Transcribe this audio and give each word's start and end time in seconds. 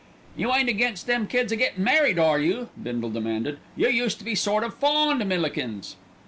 "You 0.35 0.51
ain't 0.51 0.67
against 0.67 1.05
them 1.05 1.27
kids 1.27 1.51
a 1.51 1.55
gettin' 1.55 1.83
married, 1.83 2.17
are 2.17 2.39
you?" 2.39 2.69
Bindle 2.81 3.11
demanded. 3.11 3.59
"You 3.75 3.87
used 3.89 4.17
to 4.17 4.25
be 4.25 4.33
sort 4.33 4.63
of 4.63 4.73
fond 4.73 5.21
of 5.21 5.27
Millikins." 5.27 5.95